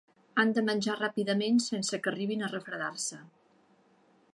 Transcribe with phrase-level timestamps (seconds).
[0.43, 3.23] Han de menjar ràpidament, sense que arribin a refredar-se.